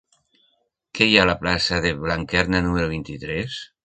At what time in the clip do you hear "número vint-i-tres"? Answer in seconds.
2.69-3.59